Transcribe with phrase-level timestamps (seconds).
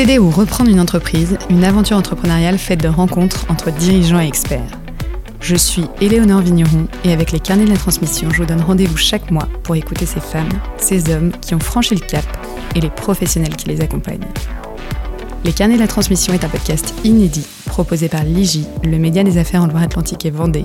[0.00, 4.80] Céder ou reprendre une entreprise, une aventure entrepreneuriale faite de rencontres entre dirigeants et experts.
[5.42, 8.96] Je suis Éléonore Vigneron et avec les carnets de la transmission, je vous donne rendez-vous
[8.96, 10.48] chaque mois pour écouter ces femmes,
[10.78, 12.24] ces hommes qui ont franchi le cap
[12.74, 14.24] et les professionnels qui les accompagnent.
[15.44, 19.36] Les carnets de la transmission est un podcast inédit proposé par l'IGI, le média des
[19.36, 20.64] affaires en Loire-Atlantique et Vendée,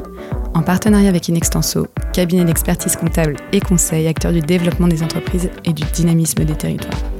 [0.53, 5.73] en partenariat avec Inextenso, cabinet d'expertise comptable et conseil, acteur du développement des entreprises et
[5.73, 7.14] du dynamisme des territoires.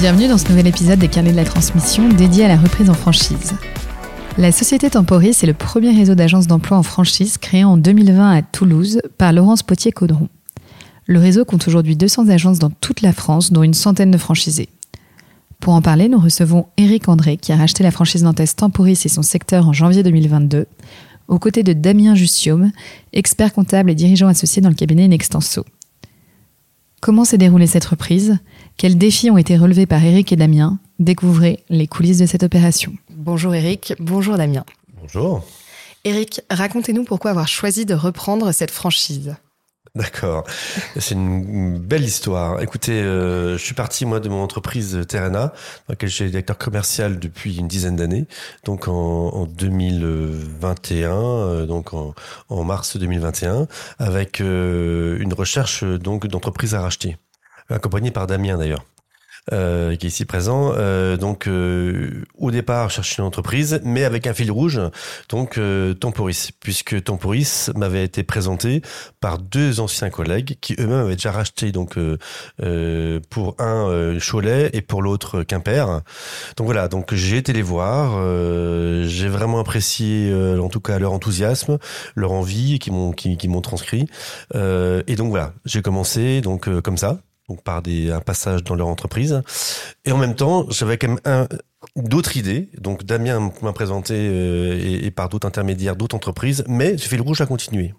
[0.00, 2.94] Bienvenue dans ce nouvel épisode des Carnets de la Transmission dédié à la reprise en
[2.94, 3.54] franchise.
[4.36, 8.42] La société Temporis est le premier réseau d'agences d'emploi en franchise créé en 2020 à
[8.42, 10.28] Toulouse par Laurence Potier-Caudron.
[11.06, 14.68] Le réseau compte aujourd'hui 200 agences dans toute la France, dont une centaine de franchisés.
[15.58, 19.08] Pour en parler, nous recevons Eric André, qui a racheté la franchise nantaise Temporis et
[19.08, 20.66] son secteur en janvier 2022,
[21.26, 22.70] aux côtés de Damien Jussium,
[23.12, 25.64] expert comptable et dirigeant associé dans le cabinet Nextenso.
[27.00, 28.38] Comment s'est déroulée cette reprise?
[28.78, 32.92] Quels défis ont été relevés par Eric et Damien Découvrez les coulisses de cette opération.
[33.10, 34.64] Bonjour Eric, bonjour Damien.
[35.00, 35.44] Bonjour.
[36.04, 39.34] Eric, racontez-nous pourquoi avoir choisi de reprendre cette franchise.
[39.94, 40.44] D'accord.
[40.96, 42.62] C'est une belle histoire.
[42.62, 45.52] Écoutez, euh, je suis parti moi de mon entreprise Terrena, dans
[45.88, 48.26] laquelle j'ai directeur commercial depuis une dizaine d'années,
[48.64, 52.14] donc en, 2021, euh, donc en,
[52.64, 53.66] mars 2021,
[53.98, 57.16] avec euh, une recherche donc d'entreprise à racheter
[57.68, 58.84] accompagné par Damien d'ailleurs.
[59.52, 60.74] Euh, qui est ici présent.
[60.76, 64.80] Euh, donc, euh, au départ, chercher une entreprise, mais avec un fil rouge,
[65.30, 68.82] donc euh, Temporis, puisque Temporis m'avait été présenté
[69.20, 74.82] par deux anciens collègues qui eux-mêmes avaient déjà racheté donc euh, pour un Cholet et
[74.82, 76.02] pour l'autre Quimper.
[76.56, 78.20] Donc voilà, donc j'ai été les voir,
[79.06, 81.78] j'ai vraiment apprécié, en tout cas leur enthousiasme,
[82.16, 84.06] leur envie, qui m'ont qui, qui m'ont transcrit.
[84.54, 88.88] et donc voilà, j'ai commencé donc comme ça donc par des, un passage dans leur
[88.88, 89.42] entreprise.
[90.04, 91.48] Et en même temps, j'avais quand même
[91.96, 92.68] d'autres idées.
[92.78, 97.22] Donc Damien m'a présenté euh, et, par d'autres intermédiaires, d'autres entreprises, mais j'ai fait le
[97.22, 97.94] rouge à continuer.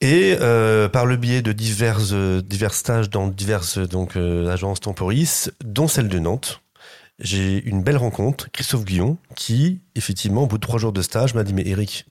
[0.00, 5.50] Et euh, par le biais de divers, euh, stages dans diverses donc, euh, agences temporis,
[5.64, 6.60] dont celle de Nantes,
[7.20, 11.34] j'ai une belle rencontre, Christophe Guillon, qui, effectivement, au bout de trois jours de stage,
[11.34, 12.06] m'a dit, mais Eric,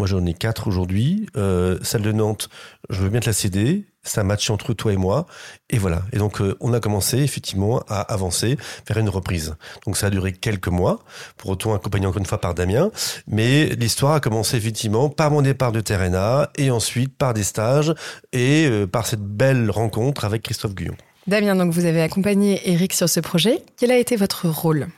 [0.00, 2.48] moi j'en ai quatre aujourd'hui, celle de Nantes,
[2.88, 5.26] je veux bien te la céder, ça matché entre toi et moi.
[5.68, 6.02] Et voilà.
[6.12, 8.56] Et donc, euh, on a commencé effectivement à avancer
[8.88, 9.56] vers une reprise.
[9.84, 11.00] Donc, ça a duré quelques mois,
[11.36, 12.90] pour autant accompagné encore une fois par Damien.
[13.26, 17.94] Mais l'histoire a commencé effectivement par mon départ de Terrena et ensuite par des stages
[18.32, 20.96] et euh, par cette belle rencontre avec Christophe Guyon.
[21.26, 23.62] Damien, donc vous avez accompagné Eric sur ce projet.
[23.76, 24.88] Quel a été votre rôle?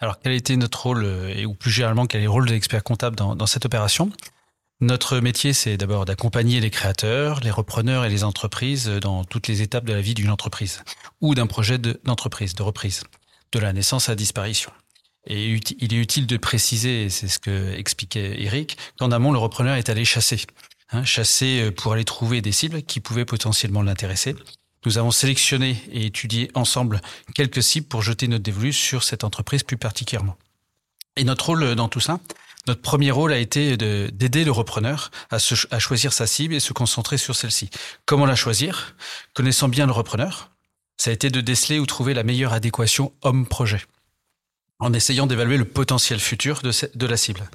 [0.00, 2.46] Alors, quel a été notre rôle, euh, et ou plus généralement, quel est le rôle
[2.46, 4.10] de l'expert comptable dans, dans cette opération?
[4.80, 9.60] Notre métier, c'est d'abord d'accompagner les créateurs, les repreneurs et les entreprises dans toutes les
[9.62, 10.84] étapes de la vie d'une entreprise
[11.20, 13.02] ou d'un projet d'entreprise, de, reprise,
[13.52, 14.70] de la naissance à disparition.
[15.26, 19.76] Et il est utile de préciser, c'est ce que expliquait Eric, qu'en amont, le repreneur
[19.76, 20.40] est allé chasser.
[20.90, 24.34] Hein, chasser euh, pour aller trouver des cibles qui pouvaient potentiellement l'intéresser.
[24.86, 27.02] Nous avons sélectionné et étudié ensemble
[27.34, 30.38] quelques cibles pour jeter notre dévolu sur cette entreprise plus particulièrement.
[31.16, 32.20] Et notre rôle dans tout ça,
[32.68, 35.38] notre premier rôle a été d'aider le repreneur à,
[35.78, 37.70] choisir sa cible et se concentrer sur celle-ci.
[38.06, 38.94] Comment la choisir?
[39.34, 40.50] Connaissant bien le repreneur,
[40.96, 43.84] ça a été de déceler ou trouver la meilleure adéquation homme-projet,
[44.78, 47.48] en essayant d'évaluer le potentiel futur de, de la cible.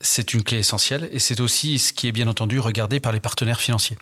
[0.00, 3.20] C'est une clé essentielle et c'est aussi ce qui est bien entendu regardé par les
[3.20, 3.98] partenaires financiers.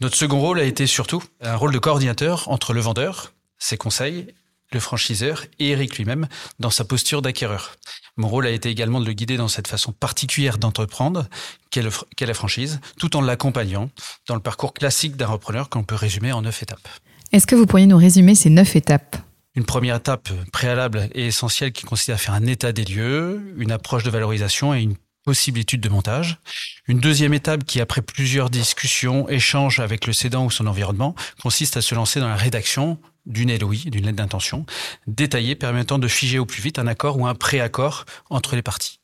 [0.00, 4.26] Notre second rôle a été surtout un rôle de coordinateur entre le vendeur, ses conseils
[4.74, 6.26] le franchiseur et Eric lui-même
[6.58, 7.76] dans sa posture d'acquéreur.
[8.16, 11.26] Mon rôle a été également de le guider dans cette façon particulière d'entreprendre
[11.70, 13.90] qu'est la franchise, tout en l'accompagnant
[14.28, 16.88] dans le parcours classique d'un repreneur qu'on peut résumer en neuf étapes.
[17.32, 19.16] Est-ce que vous pourriez nous résumer ces neuf étapes?
[19.54, 23.72] Une première étape préalable et essentielle qui consiste à faire un état des lieux, une
[23.72, 26.38] approche de valorisation et une possible étude de montage.
[26.88, 31.76] Une deuxième étape qui, après plusieurs discussions, échanges avec le cédant ou son environnement, consiste
[31.76, 34.66] à se lancer dans la rédaction d'une LOI, d'une lettre d'intention,
[35.06, 38.98] détaillée permettant de figer au plus vite un accord ou un préaccord entre les parties.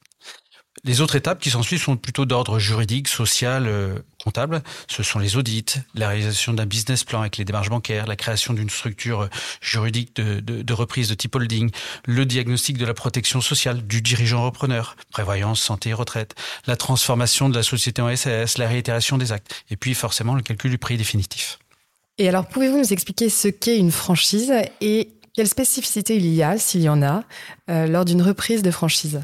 [0.84, 4.62] Les autres étapes qui s'ensuivent sont plutôt d'ordre juridique, social, euh, comptable.
[4.88, 8.54] Ce sont les audits, la réalisation d'un business plan avec les démarches bancaires, la création
[8.54, 9.28] d'une structure
[9.60, 11.70] juridique de, de, de, reprise de type holding,
[12.06, 16.34] le diagnostic de la protection sociale du dirigeant repreneur, prévoyance, santé et retraite,
[16.66, 20.42] la transformation de la société en SAS, la réitération des actes, et puis forcément le
[20.42, 21.58] calcul du prix définitif.
[22.18, 26.58] Et alors, pouvez-vous nous expliquer ce qu'est une franchise et quelles spécificités il y a,
[26.58, 27.22] s'il y en a,
[27.70, 29.20] euh, lors d'une reprise de franchise?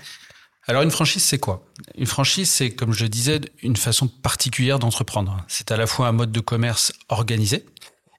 [0.67, 1.67] Alors une franchise, c'est quoi?
[1.97, 5.37] Une franchise, c'est, comme je le disais, une façon particulière d'entreprendre.
[5.49, 7.67] C'est à la fois un mode de commerce organisé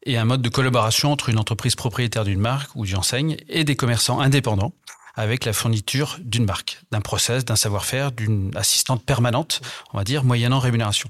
[0.03, 3.63] et un mode de collaboration entre une entreprise propriétaire d'une marque ou d'une enseigne et
[3.63, 4.73] des commerçants indépendants
[5.15, 9.61] avec la fourniture d'une marque, d'un process, d'un savoir-faire, d'une assistante permanente,
[9.93, 11.09] on va dire, moyennant rémunération.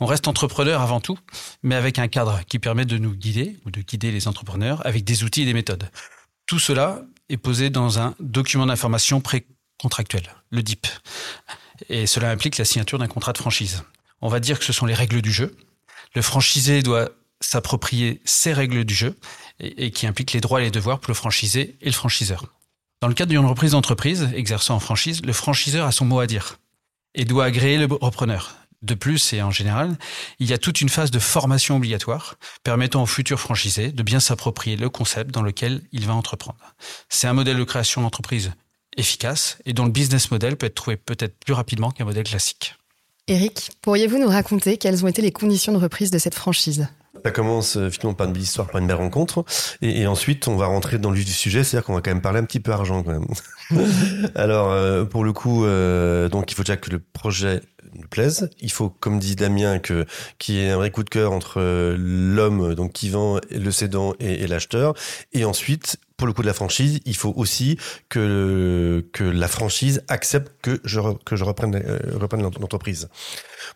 [0.00, 1.18] On reste entrepreneur avant tout,
[1.62, 5.04] mais avec un cadre qui permet de nous guider ou de guider les entrepreneurs avec
[5.04, 5.90] des outils et des méthodes.
[6.46, 10.86] Tout cela est posé dans un document d'information pré-contractuel, le DIP.
[11.88, 13.82] Et cela implique la signature d'un contrat de franchise.
[14.20, 15.56] On va dire que ce sont les règles du jeu.
[16.14, 17.10] Le franchisé doit
[17.40, 19.16] s'approprier ces règles du jeu
[19.60, 22.46] et, qui impliquent les droits et les devoirs pour le franchisé et le franchiseur.
[23.06, 26.26] Dans le cadre d'une reprise d'entreprise exerçant en franchise, le franchiseur a son mot à
[26.26, 26.58] dire
[27.14, 28.56] et doit agréer le repreneur.
[28.82, 29.96] De plus, et en général,
[30.40, 34.18] il y a toute une phase de formation obligatoire permettant au futur franchisé de bien
[34.18, 36.58] s'approprier le concept dans lequel il va entreprendre.
[37.08, 38.50] C'est un modèle de création d'entreprise
[38.96, 42.74] efficace et dont le business model peut être trouvé peut-être plus rapidement qu'un modèle classique.
[43.28, 46.88] Eric, pourriez-vous nous raconter quelles ont été les conditions de reprise de cette franchise?
[47.24, 49.44] Ça commence euh, finalement par une belle histoire, par une belle rencontre.
[49.82, 52.22] Et, ensuite, on va rentrer dans le vif du sujet, c'est-à-dire qu'on va quand même
[52.22, 53.26] parler un petit peu argent quand même.
[54.34, 57.60] Alors, euh, pour le coup, euh, donc il faut déjà que le projet
[57.94, 58.50] nous plaise.
[58.60, 60.06] Il faut, comme dit Damien, que
[60.38, 61.60] qu'il y ait un vrai coup de cœur entre
[61.96, 64.94] l'homme donc qui vend, le cédant et, et l'acheteur.
[65.32, 67.78] Et ensuite, pour le coup de la franchise, il faut aussi
[68.08, 71.82] que que la franchise accepte que je que je reprenne
[72.14, 73.08] reprenne l'entreprise.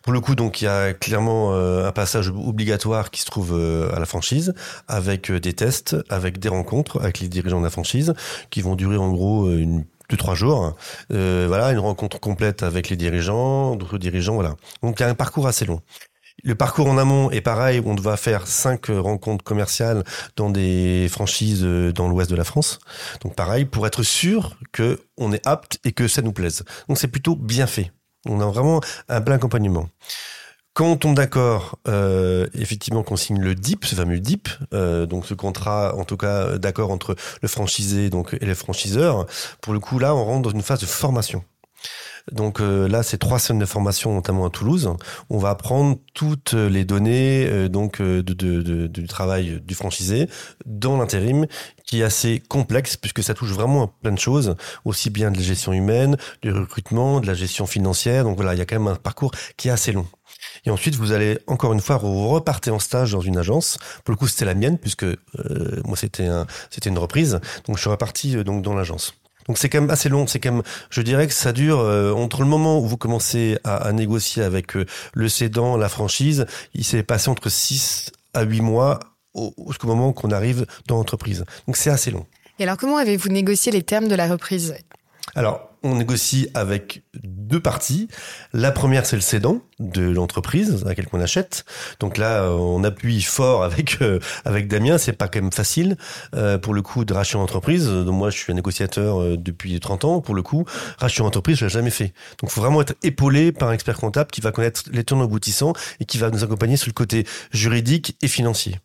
[0.01, 3.53] Pour le coup, donc il y a clairement euh, un passage obligatoire qui se trouve
[3.53, 4.53] euh, à la franchise,
[4.87, 8.13] avec euh, des tests, avec des rencontres avec les dirigeants de la franchise,
[8.49, 10.75] qui vont durer en gros une deux trois jours.
[11.09, 14.57] voilà, une rencontre complète avec les dirigeants, d'autres dirigeants, voilà.
[14.83, 15.79] Donc il y a un parcours assez long.
[16.43, 20.03] Le parcours en amont est pareil, on va faire cinq rencontres commerciales
[20.35, 22.79] dans des franchises dans l'ouest de la France.
[23.21, 26.63] Donc pareil, pour être sûr que on est apte et que ça nous plaise.
[26.87, 27.91] Donc c'est plutôt bien fait.
[28.25, 29.87] On a vraiment un plein accompagnement.
[30.73, 35.25] Quand on tombe d'accord, euh, effectivement, qu'on signe le DIP, ce fameux DIP, euh, donc
[35.25, 39.25] ce contrat, en tout cas, d'accord entre le franchisé donc et les franchiseurs.
[39.61, 41.43] Pour le coup, là, on rentre dans une phase de formation.
[42.31, 44.89] Donc euh, là, c'est trois semaines de formation, notamment à Toulouse.
[45.29, 49.75] On va apprendre toutes les données euh, donc euh, de, de, de, du travail du
[49.75, 50.29] franchisé
[50.65, 51.47] dans l'intérim,
[51.85, 55.37] qui est assez complexe puisque ça touche vraiment à plein de choses, aussi bien de
[55.37, 58.23] la gestion humaine, du recrutement, de la gestion financière.
[58.23, 60.07] Donc voilà, il y a quand même un parcours qui est assez long.
[60.65, 63.77] Et ensuite, vous allez encore une fois repartir en stage dans une agence.
[64.03, 65.05] Pour le coup, c'était la mienne puisque
[65.85, 67.39] moi c'était un, c'était une reprise.
[67.65, 69.20] Donc je suis reparti donc dans l'agence.
[69.47, 70.27] Donc c'est quand même assez long.
[70.27, 73.57] C'est quand même, je dirais que ça dure euh, entre le moment où vous commencez
[73.63, 78.43] à, à négocier avec euh, le cédant, la franchise, il s'est passé entre 6 à
[78.43, 78.99] 8 mois
[79.33, 81.45] au, jusqu'au moment qu'on arrive dans l'entreprise.
[81.67, 82.25] Donc c'est assez long.
[82.59, 84.75] Et alors comment avez-vous négocié les termes de la reprise?
[85.35, 88.07] Alors on négocie avec deux parties.
[88.53, 91.65] La première, c'est le cédant de l'entreprise à laquelle on achète.
[91.99, 94.97] Donc là, euh, on appuie fort avec euh, avec Damien.
[94.97, 95.97] C'est pas quand même facile
[96.35, 97.87] euh, pour le coup de racheter une entreprise.
[97.87, 100.21] Donc moi, je suis un négociateur depuis 30 ans.
[100.21, 100.65] Pour le coup,
[100.97, 102.13] racheter une entreprise, je l'ai jamais fait.
[102.39, 105.73] Donc, faut vraiment être épaulé par un expert comptable qui va connaître les tournants aboutissants
[105.99, 108.77] et qui va nous accompagner sur le côté juridique et financier.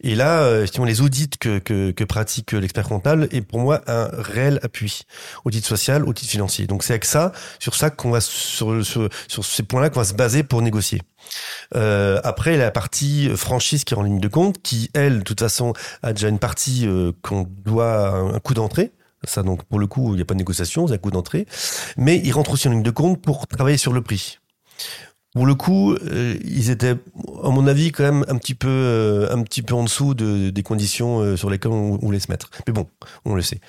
[0.00, 4.08] Et là, euh, les audits que, que, que pratique l'expert comptable est pour moi un
[4.12, 5.02] réel appui.
[5.44, 6.66] Audit social, audit financier.
[6.66, 8.82] Donc c'est avec ça, sur ça qu'on va sur,
[9.42, 11.02] ces points-là qu'on va se baser pour négocier.
[11.74, 15.40] Euh, après, la partie franchise qui est en ligne de compte, qui elle, de toute
[15.40, 18.92] façon, a déjà une partie euh, qu'on doit un, un coup d'entrée.
[19.24, 21.46] Ça, donc, pour le coup, il n'y a pas de négociation, c'est un coup d'entrée.
[21.96, 24.38] Mais il rentre aussi en ligne de compte pour travailler sur le prix.
[25.36, 26.94] Pour le coup, euh, ils étaient,
[27.44, 30.48] à mon avis, quand même un petit peu, euh, un petit peu en dessous de,
[30.48, 32.48] des conditions euh, sur lesquelles on, voulait se mettre.
[32.66, 32.86] Mais bon,
[33.26, 33.60] on le sait.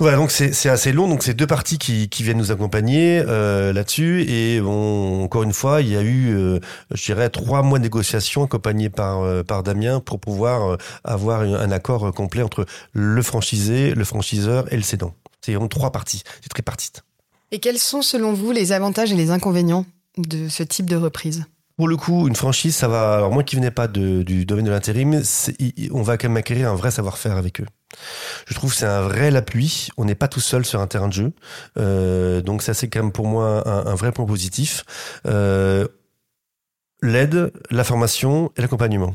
[0.00, 1.06] Donc c'est assez long.
[1.06, 4.24] Donc c'est deux parties qui, viennent nous accompagner là-dessus.
[4.28, 6.58] Et encore une fois, il y a eu,
[6.90, 12.12] je dirais, trois mois de négociations accompagnés par par Damien pour pouvoir avoir un accord
[12.14, 15.14] complet entre le franchisé, le franchiseur et le cédant.
[15.40, 16.24] C'est vraiment trois parties.
[16.40, 17.04] C'est tripartite.
[17.52, 19.84] Et quels sont selon vous les avantages et les inconvénients?
[20.16, 21.44] De ce type de reprise
[21.80, 23.14] pour le coup, une franchise, ça va.
[23.14, 25.22] Alors moi qui venais pas du domaine de l'intérim,
[25.92, 27.66] on va quand même acquérir un vrai savoir-faire avec eux.
[28.46, 29.88] Je trouve c'est un vrai appui.
[29.96, 31.32] On n'est pas tout seul sur un terrain de jeu,
[31.78, 34.84] euh, donc ça c'est quand même pour moi un, vrai point positif.
[35.26, 35.88] Euh,
[37.00, 39.14] L'aide, la formation et l'accompagnement.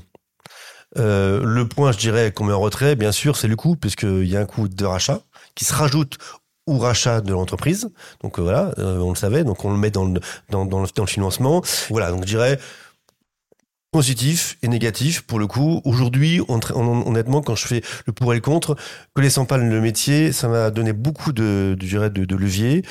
[0.98, 4.26] Euh, le point, je dirais, qu'on met en retrait, bien sûr, c'est le coût, puisqu'il
[4.26, 5.22] y a un coût de rachat
[5.54, 6.18] qui se rajoute
[6.68, 7.90] ou rachat de l'entreprise.
[8.22, 10.20] Donc euh, voilà, euh, on le savait, donc on le met dans le,
[10.50, 11.62] dans, dans, le, dans le financement.
[11.90, 12.60] Voilà, donc je dirais,
[13.92, 15.82] positif et négatif pour le coup.
[15.86, 18.76] Aujourd'hui, honnêtement, quand je fais le pour et le contre,
[19.14, 22.84] connaissant pas le métier, ça m'a donné beaucoup de, de, de, de levier.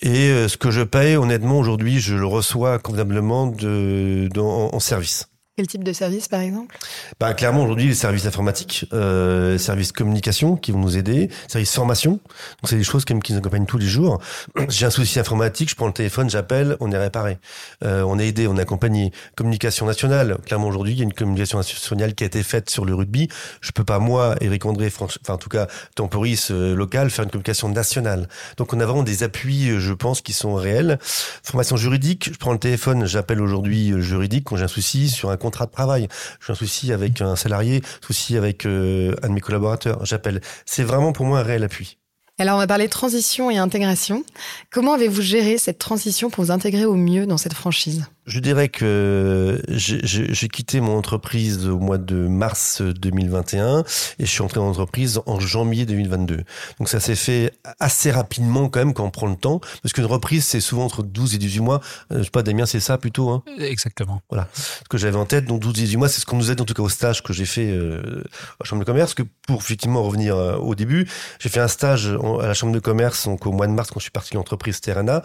[0.00, 5.28] Et euh, ce que je paye, honnêtement, aujourd'hui, je le reçois convenablement de, en service.
[5.56, 6.76] Quel type de service, par exemple?
[7.18, 12.10] Bah, Clairement, aujourd'hui, les services informatiques, euh, services communication qui vont nous aider, services formation.
[12.10, 12.20] Donc,
[12.64, 14.20] c'est des choses qui, nous accompagnent tous les jours.
[14.68, 17.38] J'ai un souci informatique, je prends le téléphone, j'appelle, on est réparé.
[17.84, 19.12] Euh, on est aidé, on est accompagné.
[19.34, 20.36] Communication nationale.
[20.44, 23.28] Clairement, aujourd'hui, il y a une communication nationale qui a été faite sur le rugby.
[23.62, 27.30] Je peux pas, moi, Eric André, enfin, en tout cas, Temporis euh, local, faire une
[27.30, 28.28] communication nationale.
[28.58, 30.98] Donc, on a vraiment des appuis, euh, je pense, qui sont réels.
[31.00, 32.28] Formation juridique.
[32.30, 35.70] Je prends le téléphone, j'appelle aujourd'hui juridique quand j'ai un souci sur un contrat de
[35.70, 36.08] travail,
[36.44, 40.40] j'ai un souci avec un salarié, souci avec euh, un de mes collaborateurs, j'appelle.
[40.64, 41.98] C'est vraiment pour moi un réel appui.
[42.38, 44.24] Alors on va parler transition et intégration.
[44.70, 48.04] Comment avez-vous géré cette transition pour vous intégrer au mieux dans cette franchise?
[48.26, 53.80] Je dirais que j'ai quitté mon entreprise au mois de mars 2021
[54.18, 56.42] et je suis entré dans l'entreprise en janvier 2022.
[56.78, 60.06] Donc ça s'est fait assez rapidement quand même quand on prend le temps, parce qu'une
[60.06, 61.80] reprise c'est souvent entre 12 et 18 mois.
[62.12, 63.42] Euh, je sais pas Damien, c'est ça plutôt hein?
[63.58, 64.20] Exactement.
[64.28, 64.48] Voilà.
[64.54, 66.60] Ce que j'avais en tête, donc 12 et 18 mois, c'est ce qu'on nous aide
[66.60, 69.14] en tout cas au stage que j'ai fait euh, à la chambre de commerce.
[69.14, 72.08] Que pour effectivement revenir euh, au début, j'ai fait un stage
[72.40, 74.36] à la chambre de commerce donc au mois de mars quand je suis parti de
[74.36, 75.22] l'entreprise Terrana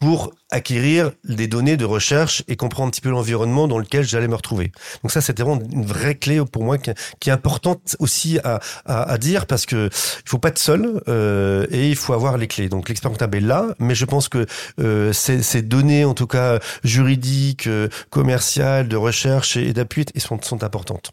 [0.00, 4.28] pour acquérir des données de recherche et comprendre un petit peu l'environnement dans lequel j'allais
[4.28, 4.72] me retrouver.
[5.02, 9.46] Donc ça, c'était vraiment une vraie clé pour moi qui, est importante aussi à, dire
[9.46, 9.90] parce que
[10.24, 12.68] il faut pas être seul euh, et il faut avoir les clés.
[12.68, 14.46] Donc l'expert comptable est là, mais je pense que
[14.80, 20.64] euh, ces, données, en tout cas juridiques, euh, commerciales, de recherche et, d'appui, sont, sont
[20.64, 21.12] importantes.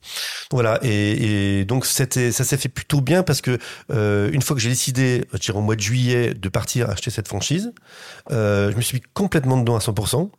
[0.51, 0.79] Voilà.
[0.83, 5.39] Et, donc ça s'est fait plutôt bien parce que une fois que j'ai décidé, je
[5.39, 7.71] dirais au mois de juillet, de partir acheter cette franchise,
[8.29, 10.29] je me suis complètement dedans à 100%.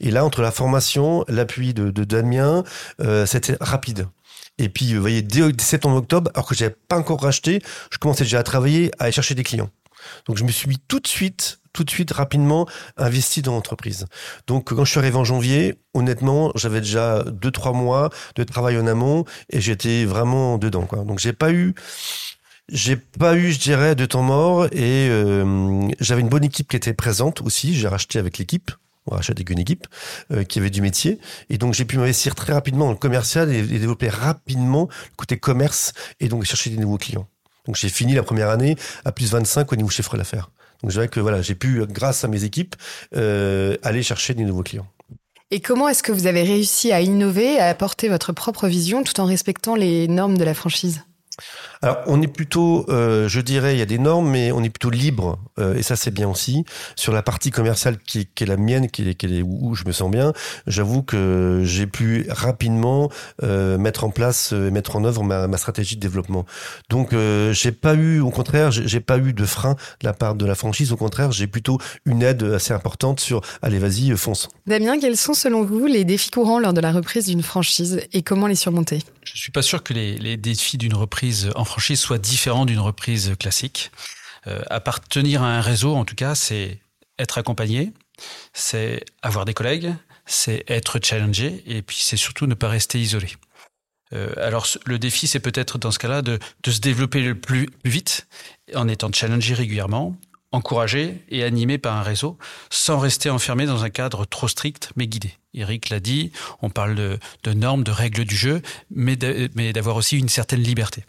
[0.00, 2.64] Et là, entre la formation, l'appui de, de Damien,
[3.02, 4.08] euh, c'était rapide.
[4.56, 8.38] Et puis, vous voyez, dès, septembre-octobre, alors que j'avais pas encore racheté, je commençais déjà
[8.38, 9.68] à travailler, à aller chercher des clients.
[10.26, 14.06] Donc, je me suis mis tout de suite, tout de suite, rapidement, investi dans l'entreprise.
[14.46, 18.78] Donc, quand je suis arrivé en janvier, honnêtement, j'avais déjà deux, trois mois de travail
[18.78, 21.04] en amont et j'étais vraiment dedans, quoi.
[21.04, 21.74] Donc, j'ai pas eu,
[22.68, 26.76] j'ai pas eu, je dirais, de temps mort et euh, j'avais une bonne équipe qui
[26.76, 27.74] était présente aussi.
[27.74, 28.70] J'ai racheté avec l'équipe.
[29.06, 29.86] On a racheté avec une équipe
[30.32, 33.50] euh, qui avait du métier et donc j'ai pu m'investir très rapidement dans le commercial
[33.50, 37.26] et, développer rapidement le côté commerce et donc chercher des nouveaux clients.
[37.66, 40.50] Donc j'ai fini la première année à plus 25 au niveau chiffre d'affaires.
[40.82, 42.76] Donc je dirais que voilà, j'ai pu, grâce à mes équipes,
[43.16, 44.86] euh, aller chercher des nouveaux clients.
[45.50, 49.18] Et comment est-ce que vous avez réussi à innover, à apporter votre propre vision tout
[49.20, 51.02] en respectant les normes de la franchise?
[51.82, 54.70] Alors, on est plutôt, euh, je dirais, il y a des normes, mais on est
[54.70, 56.64] plutôt libre, euh, et ça c'est bien aussi.
[56.96, 59.84] Sur la partie commerciale qui, qui est la mienne, qui est, qui est, où je
[59.84, 60.32] me sens bien,
[60.66, 63.10] j'avoue que j'ai pu rapidement
[63.42, 66.46] euh, mettre en place et mettre en œuvre ma, ma, stratégie de développement.
[66.88, 67.14] Donc,
[67.52, 70.54] j'ai pas eu, au contraire, j'ai pas eu de frein de la part de la
[70.54, 70.92] franchise.
[70.92, 74.48] Au contraire, j'ai plutôt une aide assez importante sur, allez, vas-y, fonce.
[74.66, 78.22] Damien, quels sont selon vous les défis courants lors de la reprise d'une franchise et
[78.22, 79.00] comment les surmonter?
[79.24, 82.78] Je suis pas sûr que les, les défis d'une reprise en franchise soit différent d'une
[82.78, 83.90] reprise classique.
[84.46, 86.78] Euh, appartenir à un réseau, en tout cas, c'est
[87.18, 87.92] être accompagné,
[88.52, 89.94] c'est avoir des collègues,
[90.26, 93.28] c'est être challengé, et puis c'est surtout ne pas rester isolé.
[94.14, 98.26] Euh, alors le défi, c'est peut-être dans ce cas-là de, se développer le plus, vite
[98.74, 100.16] en étant challengé régulièrement,
[100.50, 102.38] encouragé et animé par un réseau,
[102.70, 105.32] sans rester enfermé dans un cadre trop strict mais guidé.
[105.52, 106.32] Eric l'a dit,
[106.62, 111.04] on parle de, normes, de règles du jeu, mais d'avoir aussi une certaine liberté.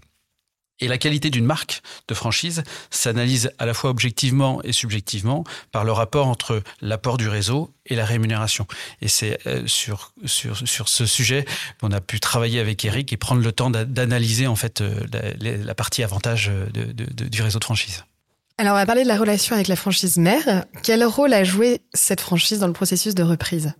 [0.79, 5.83] Et la qualité d'une marque de franchise s'analyse à la fois objectivement et subjectivement par
[5.83, 8.65] le rapport entre l'apport du réseau et la rémunération.
[9.01, 11.45] Et c'est euh, sur, sur, sur ce sujet
[11.81, 15.05] qu'on a pu travailler avec Eric et prendre le temps d'analyser en fait euh,
[15.39, 18.03] la, partie avantage de, de, du réseau de franchise.
[18.57, 20.65] Alors on va parler de la relation avec la franchise mère.
[20.83, 23.73] Quel rôle a joué cette franchise dans le processus de reprise?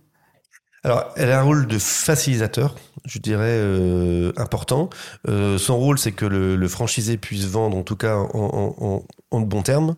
[0.82, 4.88] Alors, elle a un rôle de facilitateur, je dirais euh, important.
[5.28, 9.02] Euh, son rôle, c'est que le, le, franchisé puisse vendre, en tout cas en, en,
[9.32, 9.94] en bons termes,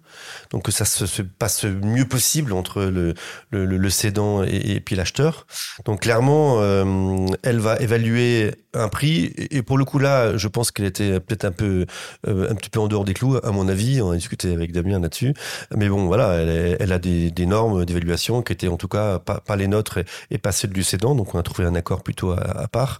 [0.50, 3.14] donc que ça se, se passe mieux possible entre le,
[3.50, 5.46] le, cédant et, puis l'acheteur.
[5.86, 10.70] Donc clairement, euh, elle va évaluer un prix et pour le coup là, je pense
[10.70, 11.86] qu'elle était peut-être un peu
[12.26, 14.02] euh, un petit peu en dehors des clous, à mon avis.
[14.02, 15.34] On a discuté avec Damien là-dessus,
[15.74, 19.66] mais bon voilà, elle, a des, normes d'évaluation qui étaient en tout cas pas, les
[19.66, 19.98] nôtres
[20.30, 22.98] et, pas celles du cédant, donc on a trouvé un accord plutôt à, part.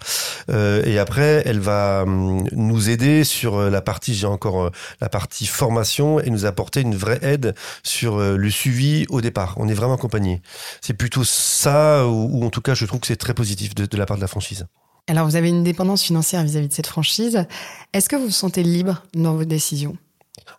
[0.50, 4.70] Euh, et après, elle va hum, nous aider sur la partie, j'ai encore
[5.00, 9.54] la partie formation et nous apporter une vraie aide sur euh, le suivi au départ.
[9.58, 10.42] On est vraiment accompagné.
[10.80, 13.96] C'est plutôt ça, ou, en tout cas, je trouve que c'est très positif de, de
[13.96, 14.66] la part de la franchise.
[15.08, 17.46] Alors, vous avez une dépendance financière vis-à-vis de cette franchise.
[17.92, 19.96] Est-ce que vous vous sentez libre dans vos décisions?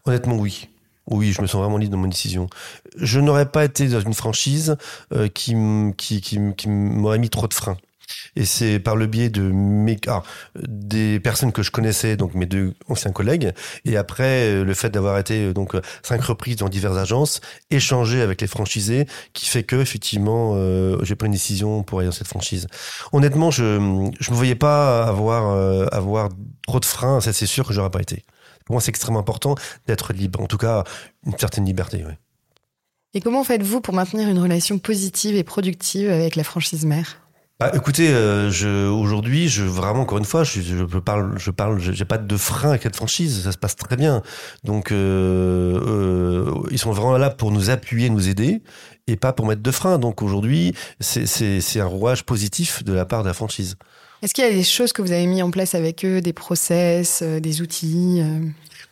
[0.05, 0.67] Honnêtement, oui.
[1.07, 2.49] Oui, je me sens vraiment libre dans mon décision.
[2.95, 4.77] Je n'aurais pas été dans une franchise
[5.13, 5.55] euh, qui,
[5.97, 7.77] qui, qui, qui m'aurait mis trop de freins.
[8.35, 9.51] Et c'est par le biais de
[10.07, 10.23] ah,
[10.55, 13.53] des personnes que je connaissais, donc mes deux anciens collègues,
[13.85, 18.21] et après euh, le fait d'avoir été euh, donc cinq reprises dans diverses agences, échanger
[18.21, 22.13] avec les franchisés, qui fait que effectivement euh, j'ai pris une décision pour aller dans
[22.13, 22.67] cette franchise.
[23.11, 23.63] Honnêtement, je
[24.19, 25.43] je me voyais pas avoir
[25.93, 26.29] avoir
[26.67, 27.21] trop de freins.
[27.21, 28.23] Ça c'est sûr que j'aurais pas été.
[28.65, 29.55] Pour moi, c'est extrêmement important
[29.87, 30.39] d'être libre.
[30.41, 30.83] En tout cas,
[31.25, 32.03] une certaine liberté.
[33.13, 37.22] Et comment faites-vous pour maintenir une relation positive et productive avec la franchise mère?
[37.63, 42.17] Bah, écoutez, euh, aujourd'hui, vraiment encore une fois, je, je parle, je parle, j'ai pas
[42.17, 44.21] de frein avec cette franchise, ça se passe très bien.
[44.65, 48.61] Donc, euh, euh, ils sont vraiment là pour nous appuyer, nous aider,
[49.07, 49.97] et pas pour mettre de frein.
[49.97, 53.77] Donc aujourd'hui, c'est un rouage positif de la part de la franchise.
[54.21, 56.33] Est-ce qu'il y a des choses que vous avez mis en place avec eux, des
[56.33, 58.21] process, des outils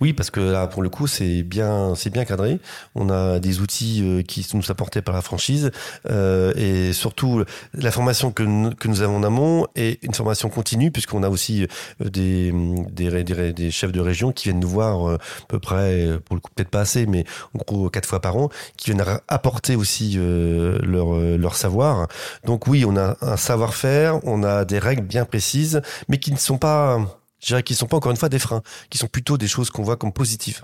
[0.02, 2.60] oui, parce que là, pour le coup, c'est bien, c'est bien cadré.
[2.96, 5.70] On a des outils euh, qui nous sont apportés par la franchise
[6.10, 7.44] euh, et surtout
[7.76, 11.30] la formation que nous, que nous avons en amont est une formation continue puisqu'on a
[11.30, 11.68] aussi
[12.02, 12.52] euh, des,
[12.92, 15.18] des, chefs de région qui viennent nous voir à
[15.48, 18.50] peu près, pour le coup peut-être pas assez, mais en gros quatre fois par an,
[18.78, 22.08] qui viennent apporter aussi leur, leur savoir.
[22.46, 26.38] Donc oui, on a un savoir-faire, on a des règles bien précises, mais qui ne
[26.38, 29.38] sont pas je dirais qu'ils sont pas encore une fois des freins, qui sont plutôt
[29.38, 30.62] des choses qu'on voit comme positives,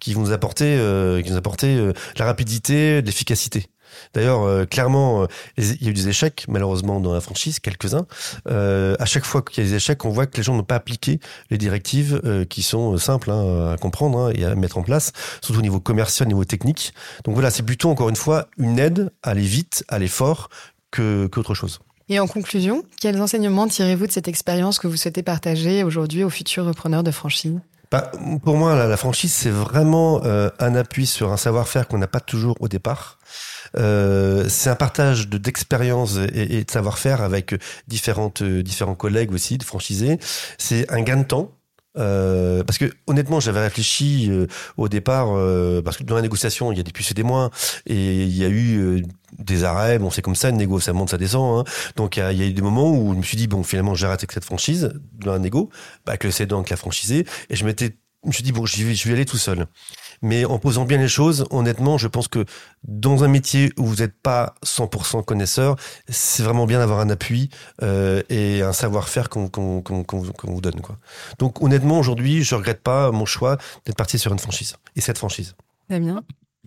[0.00, 3.66] qui vont nous apporter, euh, qui nous apporter euh, la rapidité, l'efficacité.
[4.14, 8.06] D'ailleurs, euh, clairement, euh, il y a eu des échecs, malheureusement, dans la franchise, quelques-uns.
[8.46, 10.74] à chaque fois qu'il y a des échecs, on voit que les gens n'ont pas
[10.76, 11.20] appliqué
[11.50, 12.20] les directives
[12.50, 15.80] qui sont simples hein, à comprendre hein, et à mettre en place, surtout au niveau
[15.80, 16.92] commercial, au niveau technique.
[17.24, 20.48] Donc voilà, c'est plutôt, encore une fois, une aide à aller vite, à aller fort,
[20.90, 21.80] que qu'autre chose.
[22.08, 26.30] Et en conclusion, quels enseignements tirez-vous de cette expérience que vous souhaitez partager aujourd'hui aux
[26.30, 27.58] futurs repreneurs de franchise?
[27.90, 28.12] Bah,
[28.44, 32.20] Pour moi, la, franchise, c'est vraiment euh, un appui sur un savoir-faire qu'on n'a pas
[32.20, 33.18] toujours au départ.
[33.76, 37.54] Euh, c'est un partage de d'expérience et, et, de savoir-faire avec
[37.88, 40.18] différentes différents collègues aussi de franchisés.
[40.58, 41.55] C'est un gain de temps
[41.98, 46.72] euh, parce que honnêtement, j'avais réfléchi euh, au départ, euh, parce que dans la négociation,
[46.72, 47.50] il y a des plus et des moins,
[47.86, 49.04] et il y a eu
[49.38, 49.98] des arrêts.
[49.98, 51.60] Bon, c'est comme ça, une négo, ça monte, ça descend.
[51.60, 51.72] Hein.
[51.96, 54.20] Donc il y, a, eu des moments où je me suis dit bon, finalement, j'arrête
[54.20, 55.70] avec cette franchise dans la négo,
[56.04, 58.82] bah, avec le cédant, la franchisé, et je m'étais, je me suis dit bon, je
[58.82, 59.66] vais, je vais aller tout seul.
[60.22, 62.44] Mais en posant bien les choses, honnêtement, je pense que
[62.84, 65.76] dans un métier où vous n'êtes pas 100% connaisseur,
[66.08, 67.50] c'est vraiment bien d'avoir un appui
[67.82, 70.80] euh, et un savoir-faire qu'on vous donne.
[70.80, 70.96] Quoi.
[71.38, 75.18] Donc honnêtement, aujourd'hui, je regrette pas mon choix d'être parti sur une franchise et cette
[75.18, 75.54] franchise.
[75.88, 76.22] Damien?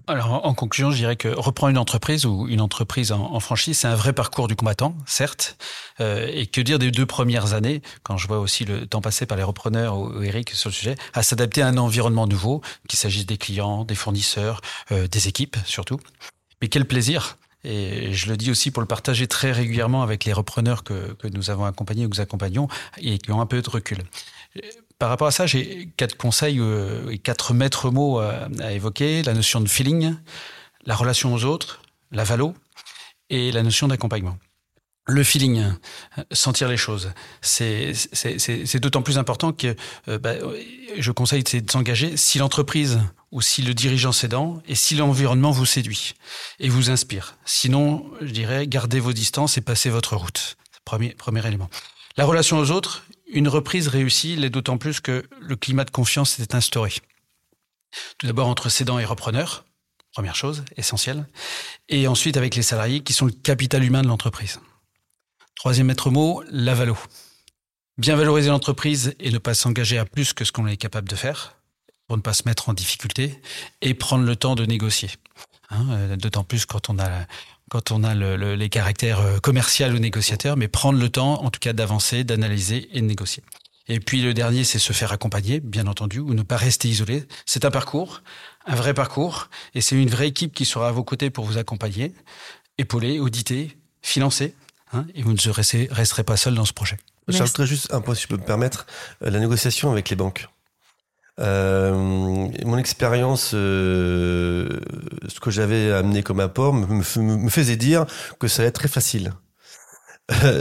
[0.10, 3.88] Alors, en conclusion, je dirais que reprendre une entreprise ou une entreprise en, franchise, c'est
[3.88, 5.56] un vrai parcours du combattant, certes.
[6.00, 9.28] Euh, et que dire des deux premières années, quand je vois aussi le temps passé
[9.28, 13.28] par les repreneurs Eric sur le sujet, à s'adapter à un environnement nouveau, qu'il s'agisse
[13.28, 16.00] des clients, des fournisseurs, euh, des équipes surtout.
[16.62, 20.32] Mais quel plaisir et je le dis aussi pour le partager très régulièrement avec les
[20.32, 22.70] repreneurs que, que nous avons accompagnés ou que nous accompagnons
[23.00, 23.98] et qui ont un peu de recul.
[25.00, 29.24] Par rapport à ça, j'ai quatre conseils euh, et quatre maîtres mots à, évoquer.
[29.24, 30.16] La notion de feeling,
[30.86, 31.82] la relation aux autres,
[32.12, 32.54] la valo
[33.30, 34.38] et la notion d'accompagnement.
[35.08, 35.64] Le feeling,
[36.32, 37.94] sentir les choses, c'est
[38.76, 39.76] d'autant plus important que
[40.08, 40.34] euh, bah,
[40.98, 43.00] je conseille de s'engager si l'entreprise
[43.32, 46.14] ou si le dirigeant cédant et si l'environnement vous séduit
[46.60, 47.38] et vous inspire.
[47.46, 50.58] Sinon, je dirais, gardez vos distances et passez votre route.
[50.86, 51.70] Premier élément.
[52.18, 56.32] La relation aux autres, une reprise réussie l'est d'autant plus que le climat de confiance
[56.32, 56.94] s'est instauré.
[58.18, 59.66] Tout d'abord entre cédants et repreneurs,
[60.14, 61.28] première chose, essentielle,
[61.88, 64.60] et ensuite avec les salariés qui sont le capital humain de l'entreprise.
[65.56, 66.98] Troisième maître mot, la valo.
[67.98, 71.16] Bien valoriser l'entreprise et ne pas s'engager à plus que ce qu'on est capable de
[71.16, 71.58] faire,
[72.08, 73.40] pour ne pas se mettre en difficulté,
[73.82, 75.10] et prendre le temps de négocier.
[75.70, 77.26] Hein, euh, d'autant plus quand on a
[77.70, 81.50] quand on a le, les caractères euh, commerciaux ou négociateurs, mais prendre le temps, en
[81.50, 83.44] tout cas, d'avancer, d'analyser et de négocier.
[83.88, 87.26] Et puis le dernier, c'est se faire accompagner, bien entendu, ou ne pas rester isolé.
[87.46, 88.22] C'est un parcours,
[88.66, 91.58] un vrai parcours, et c'est une vraie équipe qui sera à vos côtés pour vous
[91.58, 92.14] accompagner,
[92.78, 94.54] épauler, auditer, financer,
[94.94, 96.98] hein, et vous ne resterez, resterez pas seul dans ce projet.
[97.28, 98.86] J'ajouterais juste un point, si je peux me permettre,
[99.24, 100.48] euh, la négociation avec les banques.
[101.40, 101.94] Euh,
[102.66, 104.80] mon expérience, euh,
[105.28, 106.88] ce que j'avais amené comme apport, me,
[107.22, 108.06] me, faisait dire
[108.40, 109.34] que ça allait être très facile.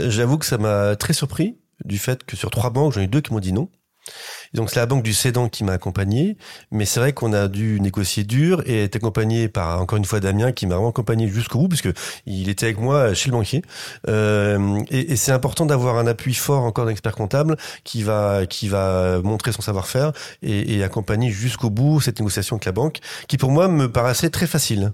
[0.07, 3.21] J'avoue que ça m'a très surpris du fait que sur trois banques, j'en ai deux
[3.21, 3.69] qui m'ont dit non.
[4.53, 6.37] Donc c'est la banque du cédant qui m'a accompagné,
[6.71, 10.19] mais c'est vrai qu'on a dû négocier dur et être accompagné par encore une fois
[10.19, 11.93] Damien qui m'a vraiment accompagné jusqu'au bout parce que
[12.25, 13.61] il était avec moi chez le banquier.
[14.07, 18.45] Euh, et, et c'est important d'avoir un appui fort encore d'un expert comptable qui va
[18.45, 22.99] qui va montrer son savoir-faire et, et accompagner jusqu'au bout cette négociation avec la banque,
[23.27, 24.93] qui pour moi me paraissait très facile.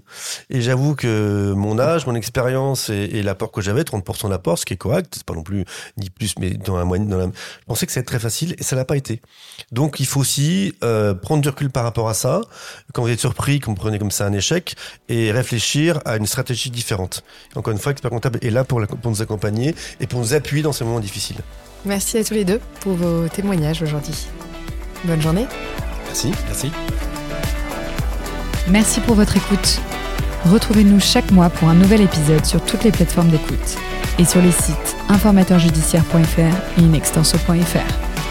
[0.50, 4.64] Et j'avoue que mon âge, mon expérience et, et l'apport que j'avais, 30% d'apport, ce
[4.66, 5.64] qui est correct, c'est pas non plus
[5.96, 8.62] ni plus, mais dans la moyenne, dans la, je pensais que ça très facile et
[8.62, 9.20] ça l'a pas été.
[9.72, 12.40] Donc il faut aussi euh, prendre du recul par rapport à ça,
[12.92, 14.76] quand vous êtes surpris, que vous prenez comme ça un échec,
[15.08, 17.24] et réfléchir à une stratégie différente.
[17.54, 20.34] Encore une fois, l'expert comptable est là pour, la, pour nous accompagner et pour nous
[20.34, 21.38] appuyer dans ces moments difficiles.
[21.84, 24.26] Merci à tous les deux pour vos témoignages aujourd'hui.
[25.04, 25.46] Bonne journée.
[26.06, 26.32] Merci.
[26.46, 26.70] Merci.
[28.68, 29.80] Merci pour votre écoute.
[30.46, 33.76] Retrouvez-nous chaque mois pour un nouvel épisode sur toutes les plateformes d'écoute
[34.18, 38.25] et sur les sites informateurjudiciaire.fr et inextenso.fr.